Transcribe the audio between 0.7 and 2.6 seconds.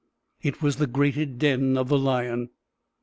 the grated den of the lion.